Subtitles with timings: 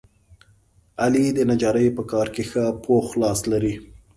[1.03, 3.73] علي د نجارۍ په کار کې ښه پوخ لاس لري.